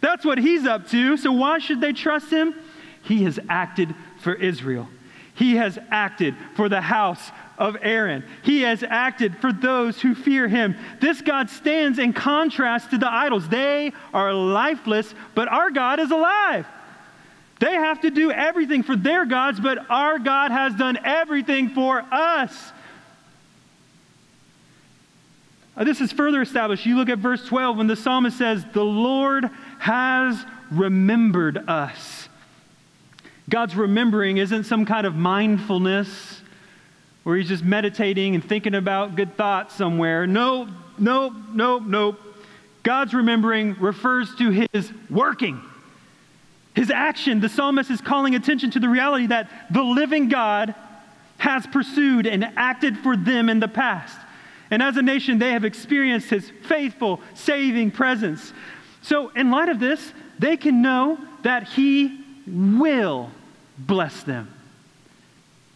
[0.00, 1.16] That's what he's up to.
[1.16, 2.54] So why should they trust him?
[3.02, 4.88] He has acted for Israel.
[5.34, 8.24] He has acted for the house of Aaron.
[8.42, 10.76] He has acted for those who fear him.
[11.00, 13.48] This God stands in contrast to the idols.
[13.48, 16.66] They are lifeless, but our God is alive.
[17.60, 22.00] They have to do everything for their gods, but our God has done everything for
[22.00, 22.72] us.
[25.76, 26.86] Uh, this is further established.
[26.86, 32.28] You look at verse 12 when the psalmist says, The Lord has remembered us.
[33.48, 36.40] God's remembering isn't some kind of mindfulness
[37.24, 40.26] where he's just meditating and thinking about good thoughts somewhere.
[40.26, 40.68] No,
[40.98, 42.16] no, no, no.
[42.82, 45.60] God's remembering refers to his working,
[46.74, 47.40] his action.
[47.40, 50.74] The psalmist is calling attention to the reality that the living God
[51.38, 54.16] has pursued and acted for them in the past.
[54.74, 58.52] And as a nation, they have experienced his faithful, saving presence.
[59.02, 63.30] So, in light of this, they can know that he will
[63.78, 64.52] bless them.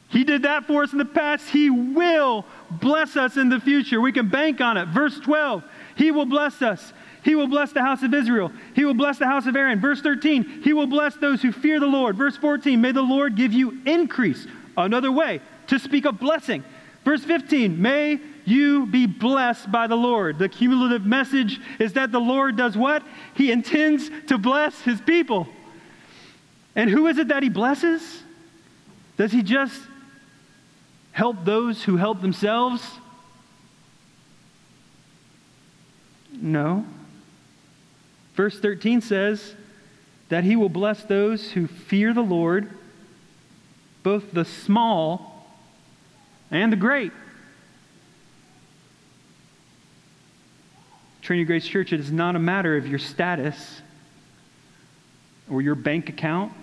[0.08, 1.48] He did that for us in the past.
[1.48, 4.00] He will bless us in the future.
[4.00, 4.88] We can bank on it.
[4.88, 5.62] Verse 12,
[5.96, 6.92] He will bless us.
[7.22, 8.50] He will bless the house of Israel.
[8.74, 9.78] He will bless the house of Aaron.
[9.78, 12.16] Verse 13, He will bless those who fear the Lord.
[12.16, 14.48] Verse 14, May the Lord give you increase.
[14.76, 16.64] Another way to speak of blessing.
[17.04, 18.18] Verse 15, May
[18.48, 20.38] you be blessed by the Lord.
[20.38, 23.02] The cumulative message is that the Lord does what?
[23.34, 25.48] He intends to bless his people.
[26.74, 28.22] And who is it that he blesses?
[29.16, 29.80] Does he just
[31.12, 32.82] help those who help themselves?
[36.32, 36.86] No.
[38.34, 39.54] Verse 13 says
[40.28, 42.70] that he will bless those who fear the Lord,
[44.04, 45.46] both the small
[46.50, 47.12] and the great.
[51.28, 53.82] Trinity Grace Church, it is not a matter of your status
[55.50, 56.54] or your bank account,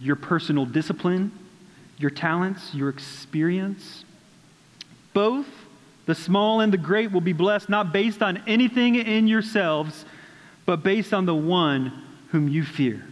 [0.00, 1.30] your personal discipline,
[1.98, 4.06] your talents, your experience.
[5.12, 5.44] Both
[6.06, 10.06] the small and the great will be blessed not based on anything in yourselves,
[10.64, 11.92] but based on the one
[12.30, 13.04] whom you fear.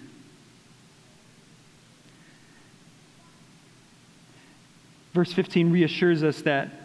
[5.13, 6.80] Verse 15 reassures us that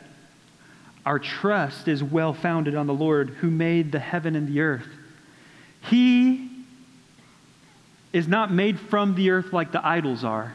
[1.05, 4.87] Our trust is well founded on the Lord who made the heaven and the earth.
[5.81, 6.49] He
[8.11, 10.53] is not made from the earth like the idols are.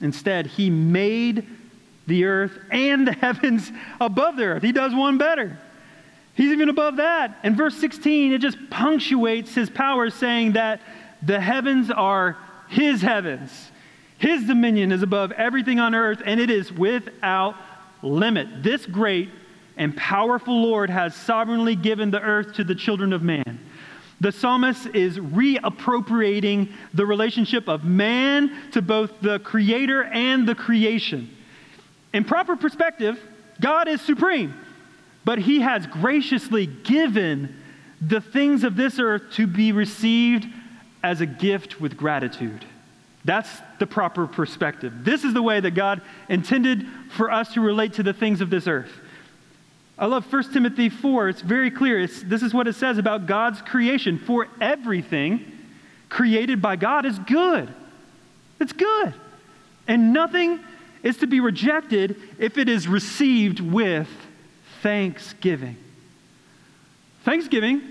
[0.00, 1.46] Instead, he made
[2.06, 3.70] the earth and the heavens
[4.00, 4.62] above the earth.
[4.62, 5.58] He does one better.
[6.34, 7.38] He's even above that.
[7.42, 10.80] In verse 16, it just punctuates his power, saying that
[11.20, 13.50] the heavens are his heavens.
[14.18, 17.56] His dominion is above everything on earth, and it is without
[18.02, 18.62] limit.
[18.62, 19.30] This great
[19.76, 23.60] and powerful Lord has sovereignly given the earth to the children of man.
[24.20, 31.30] The psalmist is reappropriating the relationship of man to both the creator and the creation.
[32.12, 33.20] In proper perspective,
[33.60, 34.54] God is supreme,
[35.24, 37.54] but he has graciously given
[38.00, 40.46] the things of this earth to be received
[41.02, 42.64] as a gift with gratitude.
[43.24, 45.04] That's the proper perspective.
[45.04, 48.50] This is the way that God intended for us to relate to the things of
[48.50, 48.92] this earth.
[49.98, 51.28] I love 1 Timothy 4.
[51.28, 52.00] It's very clear.
[52.00, 54.18] It's, this is what it says about God's creation.
[54.18, 55.44] For everything
[56.08, 57.68] created by God is good.
[58.60, 59.12] It's good.
[59.88, 60.60] And nothing
[61.02, 64.08] is to be rejected if it is received with
[64.82, 65.76] thanksgiving.
[67.24, 67.82] Thanksgiving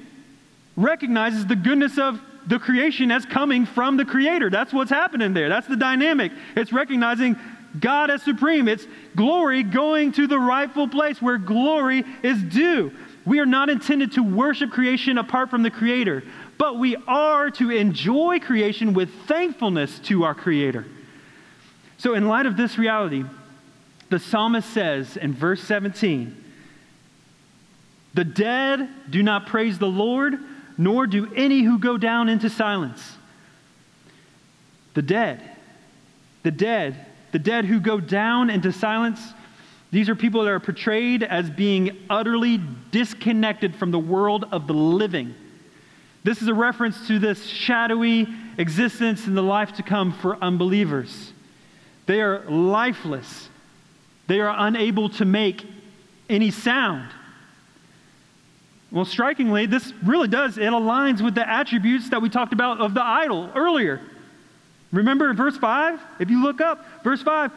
[0.78, 4.50] recognizes the goodness of the creation as coming from the Creator.
[4.50, 5.50] That's what's happening there.
[5.50, 6.32] That's the dynamic.
[6.56, 7.36] It's recognizing
[7.80, 8.68] God as supreme.
[8.68, 12.92] It's glory going to the rightful place where glory is due.
[13.26, 16.24] We are not intended to worship creation apart from the Creator,
[16.58, 20.86] but we are to enjoy creation with thankfulness to our Creator.
[21.98, 23.26] So, in light of this reality,
[24.10, 26.42] the psalmist says in verse 17,
[28.14, 30.40] The dead do not praise the Lord,
[30.78, 33.18] nor do any who go down into silence.
[34.94, 35.42] The dead,
[36.44, 39.22] the dead the dead who go down into silence,
[39.92, 42.60] these are people that are portrayed as being utterly
[42.92, 45.36] disconnected from the world of the living.
[46.24, 51.32] This is a reference to this shadowy existence in the life to come for unbelievers.
[52.06, 53.50] They are lifeless,
[54.28, 55.66] they are unable to make
[56.30, 57.12] any sound.
[58.92, 62.94] Well, strikingly, this really does, it aligns with the attributes that we talked about of
[62.94, 64.02] the idol earlier.
[64.92, 66.00] Remember in verse 5?
[66.20, 67.52] If you look up, verse 5,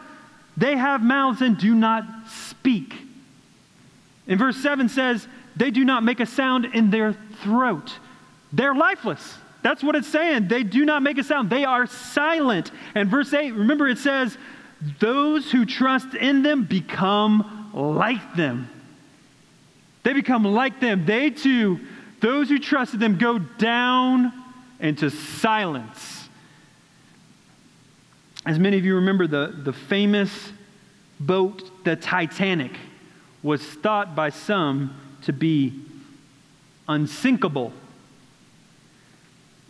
[0.57, 2.93] they have mouths and do not speak.
[4.27, 5.25] In verse 7 says,
[5.55, 7.93] they do not make a sound in their throat.
[8.51, 9.37] They're lifeless.
[9.61, 10.47] That's what it's saying.
[10.47, 11.49] They do not make a sound.
[11.49, 12.71] They are silent.
[12.95, 14.37] And verse 8, remember it says,
[14.99, 18.69] those who trust in them become like them.
[20.03, 21.05] They become like them.
[21.05, 21.79] They too,
[22.19, 24.33] those who trusted them, go down
[24.79, 26.29] into silence.
[28.45, 30.51] As many of you remember, the, the famous
[31.19, 32.71] boat, the Titanic,
[33.43, 35.73] was thought by some to be
[36.87, 37.71] unsinkable.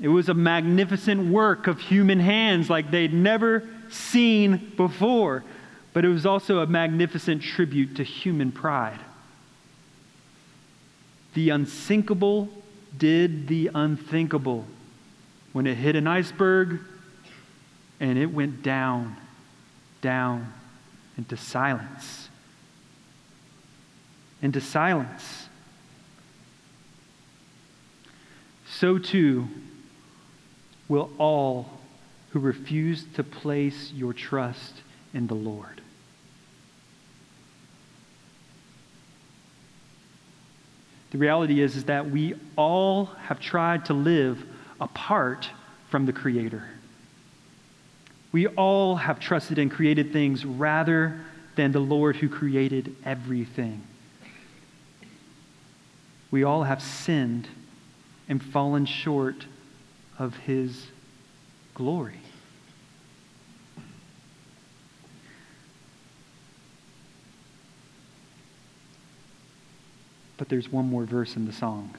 [0.02, 5.44] It was a magnificent work of human hands like they'd never seen before,
[5.94, 9.00] but it was also a magnificent tribute to human pride.
[11.34, 12.50] The unsinkable
[12.98, 14.66] did the unthinkable.
[15.54, 16.80] When it hit an iceberg,
[18.00, 19.16] and it went down,
[20.02, 20.52] down
[21.18, 22.30] into silence.
[24.42, 25.48] Into silence.
[28.66, 29.48] So too
[30.88, 31.80] will all
[32.32, 34.82] who refuse to place your trust
[35.14, 35.81] in the Lord.
[41.12, 44.44] The reality is, is that we all have tried to live
[44.80, 45.50] apart
[45.90, 46.64] from the Creator.
[48.32, 51.20] We all have trusted in created things rather
[51.56, 53.84] than the Lord who created everything.
[56.32, 57.50] We all have sinned
[58.30, 59.46] and fallen short
[60.18, 60.88] of his
[61.74, 62.22] glory.
[70.42, 71.94] But there's one more verse in the song.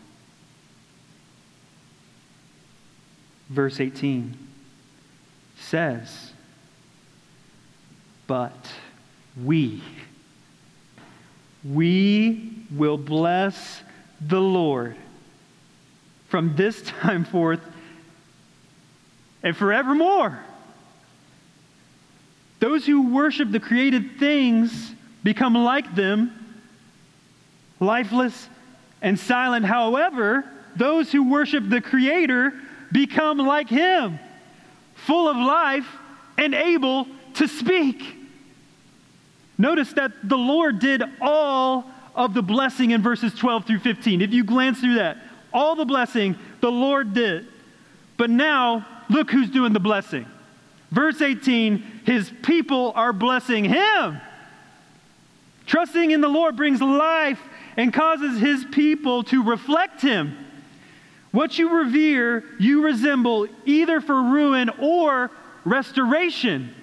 [3.49, 4.37] Verse 18
[5.61, 6.33] says,
[8.27, 8.53] But
[9.41, 9.81] we,
[11.63, 13.81] we will bless
[14.21, 14.97] the Lord
[16.27, 17.61] from this time forth
[19.45, 20.41] and forevermore.
[22.59, 26.42] Those who worship the created things become like them,
[27.83, 28.49] lifeless
[29.03, 29.67] and silent.
[29.67, 30.45] However,
[30.77, 32.55] those who worship the Creator
[32.93, 34.19] become like Him
[35.07, 35.87] full of life,
[36.39, 38.17] and able to speak.
[39.59, 44.21] Notice that the Lord did all of the blessing in verses 12 through 15.
[44.21, 45.19] If you glance through that,
[45.53, 47.47] all the blessing the Lord did.
[48.17, 50.27] But now, look who's doing the blessing.
[50.91, 54.21] Verse 18 His people are blessing Him.
[55.67, 57.41] Trusting in the Lord brings life
[57.77, 60.37] and causes His people to reflect Him.
[61.31, 65.31] What you revere, you resemble either for ruin or
[65.65, 66.75] restoration.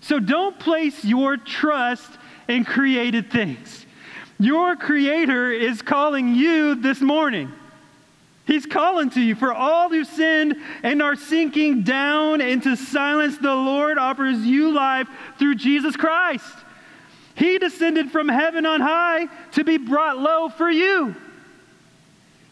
[0.00, 2.10] So don't place your trust
[2.48, 3.84] in created things.
[4.38, 7.52] Your Creator is calling you this morning.
[8.46, 9.34] He's calling to you.
[9.34, 15.08] For all who sinned and are sinking down into silence, the Lord offers you life
[15.38, 16.54] through Jesus Christ.
[17.38, 21.14] He descended from heaven on high to be brought low for you.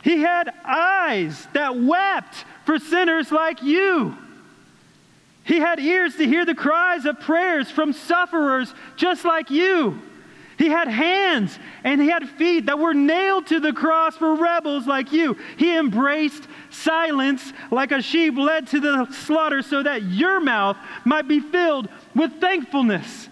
[0.04, 4.16] He had eyes that wept for sinners like you.
[5.42, 10.00] He had ears to hear the cries of prayers from sufferers just like you.
[10.56, 14.86] He had hands and he had feet that were nailed to the cross for rebels
[14.86, 15.36] like you.
[15.56, 21.26] He embraced silence like a sheep led to the slaughter so that your mouth might
[21.26, 23.28] be filled with thankfulness.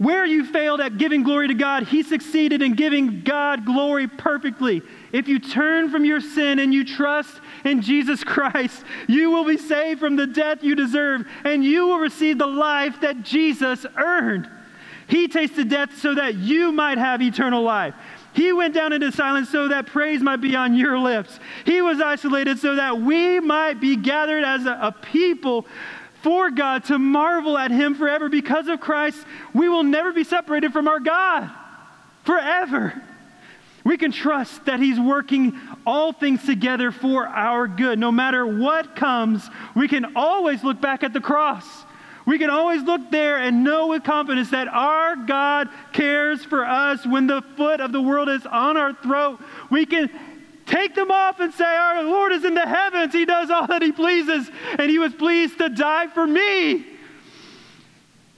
[0.00, 4.80] Where you failed at giving glory to God, he succeeded in giving God glory perfectly.
[5.12, 9.58] If you turn from your sin and you trust in Jesus Christ, you will be
[9.58, 14.48] saved from the death you deserve and you will receive the life that Jesus earned.
[15.06, 17.94] He tasted death so that you might have eternal life.
[18.32, 21.38] He went down into silence so that praise might be on your lips.
[21.66, 25.66] He was isolated so that we might be gathered as a, a people
[26.22, 28.28] for God to marvel at Him forever.
[28.28, 31.50] Because of Christ, we will never be separated from our God
[32.24, 33.00] forever.
[33.84, 37.98] We can trust that He's working all things together for our good.
[37.98, 41.66] No matter what comes, we can always look back at the cross.
[42.26, 47.04] We can always look there and know with confidence that our God cares for us
[47.06, 49.40] when the foot of the world is on our throat.
[49.70, 50.10] We can
[50.70, 53.12] take them off and say, Our Lord is in the heavens.
[53.12, 56.86] He does all that He pleases, and He was pleased to die for me.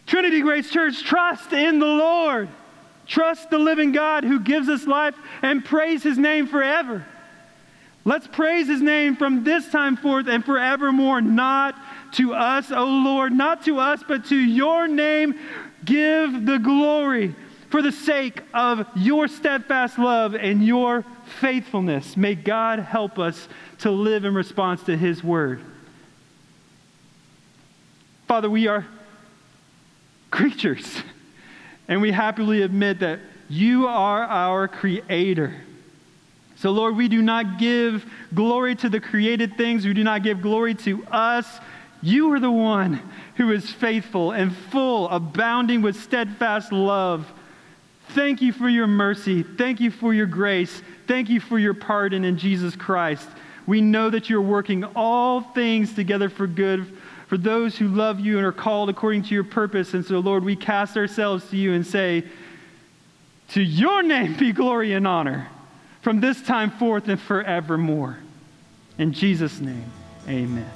[0.06, 2.48] Trinity Grace Church, trust in the Lord.
[3.06, 7.04] Trust the living God who gives us life and praise His name forever.
[8.04, 11.76] Let's praise His name from this time forth and forevermore, not
[12.14, 15.38] to us, O Lord, not to us, but to your name.
[15.84, 17.34] Give the glory
[17.72, 21.06] for the sake of your steadfast love and your
[21.40, 22.18] faithfulness.
[22.18, 23.48] May God help us
[23.78, 25.62] to live in response to His word.
[28.28, 28.86] Father, we are
[30.30, 30.98] creatures,
[31.88, 35.54] and we happily admit that you are our creator.
[36.56, 38.04] So, Lord, we do not give
[38.34, 41.48] glory to the created things, we do not give glory to us.
[42.02, 43.00] You are the one
[43.36, 47.32] who is faithful and full, abounding with steadfast love.
[48.14, 49.42] Thank you for your mercy.
[49.42, 50.82] Thank you for your grace.
[51.06, 53.28] Thank you for your pardon in Jesus Christ.
[53.66, 56.86] We know that you're working all things together for good
[57.32, 59.94] for those who love you and are called according to your purpose.
[59.94, 62.24] And so, Lord, we cast ourselves to you and say,
[63.52, 65.48] To your name be glory and honor
[66.02, 68.18] from this time forth and forevermore.
[68.98, 69.90] In Jesus' name,
[70.28, 70.70] amen.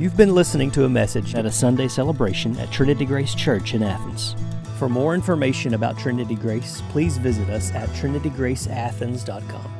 [0.00, 3.84] You've been listening to a message at a Sunday celebration at Trinity Grace Church in
[3.84, 4.34] Athens.
[4.78, 9.75] For more information about Trinity Grace, please visit us at trinitygraceathens.com.